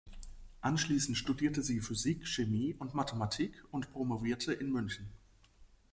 [0.61, 5.11] Anschließend studierte sie Physik, Chemie und Mathematik und promovierte in München.